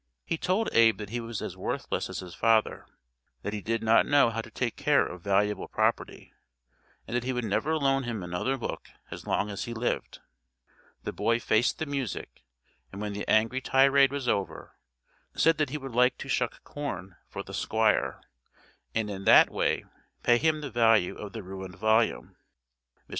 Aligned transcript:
He 0.25 0.35
told 0.35 0.67
Abe 0.73 0.97
that 0.97 1.11
he 1.11 1.19
was 1.19 1.43
as 1.43 1.55
worthless 1.55 2.09
as 2.09 2.21
his 2.21 2.33
father, 2.33 2.87
that 3.43 3.53
he 3.53 3.61
did 3.61 3.83
not 3.83 4.07
know 4.07 4.31
how 4.31 4.41
to 4.41 4.49
take 4.49 4.75
care 4.75 5.05
of 5.05 5.21
valuable 5.21 5.67
property, 5.67 6.33
and 7.05 7.15
that 7.15 7.23
he 7.23 7.31
would 7.31 7.45
never 7.45 7.77
loan 7.77 8.01
him 8.01 8.23
another 8.23 8.57
book 8.57 8.89
as 9.11 9.27
long 9.27 9.51
as 9.51 9.65
he 9.65 9.75
lived. 9.75 10.17
The 11.03 11.13
boy 11.13 11.39
faced 11.39 11.77
the 11.77 11.85
music, 11.85 12.43
and 12.91 12.99
when 12.99 13.13
the 13.13 13.27
angry 13.27 13.61
tirade 13.61 14.11
was 14.11 14.27
over, 14.27 14.73
said 15.35 15.59
that 15.59 15.69
he 15.69 15.77
would 15.77 15.93
like 15.93 16.17
to 16.17 16.27
shuck 16.27 16.63
corn 16.63 17.15
for 17.29 17.43
the 17.43 17.53
Squire, 17.53 18.21
and 18.95 19.07
in 19.07 19.25
that 19.25 19.51
way 19.51 19.85
pay 20.23 20.39
him 20.39 20.61
the 20.61 20.71
value 20.71 21.15
of 21.15 21.33
the 21.33 21.43
ruined 21.43 21.75
volume. 21.77 22.37
Mr. 23.05 23.09